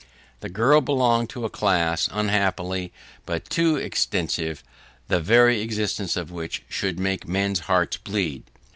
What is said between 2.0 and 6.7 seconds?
unhappily but too extensive the very existence of which,